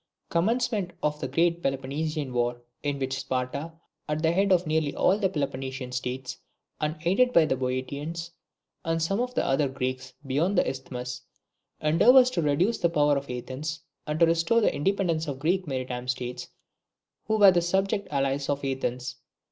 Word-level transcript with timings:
Commencement 0.29 0.93
of 1.03 1.19
the 1.21 1.27
great 1.27 1.61
Peloponnesian 1.61 2.33
war, 2.33 2.59
in 2.81 2.97
which 2.97 3.19
Sparta, 3.19 3.71
at 4.09 4.23
the 4.23 4.31
head 4.31 4.51
of 4.51 4.65
nearly 4.65 4.95
all 4.95 5.19
the 5.19 5.29
Peloponnesian 5.29 5.91
states, 5.91 6.39
and 6.79 6.95
aided 7.05 7.31
by 7.31 7.45
the 7.45 7.55
Boeotians 7.55 8.31
and 8.83 8.99
some 8.99 9.19
of 9.19 9.35
the 9.35 9.45
other 9.45 9.67
Greeks 9.67 10.15
beyond 10.25 10.57
the 10.57 10.67
Isthmus, 10.67 11.21
endeavours 11.81 12.31
to 12.31 12.41
reduce 12.41 12.79
the 12.79 12.89
power 12.89 13.15
of 13.15 13.29
Athens, 13.29 13.81
and 14.07 14.19
to 14.19 14.25
restore 14.25 14.63
independence 14.63 15.25
to 15.25 15.33
the 15.33 15.37
Greek 15.37 15.67
maritime 15.67 16.07
states 16.07 16.47
who 17.27 17.37
were 17.37 17.51
the 17.51 17.61
subject 17.61 18.07
allies 18.09 18.49
of 18.49 18.65
Athens. 18.65 19.17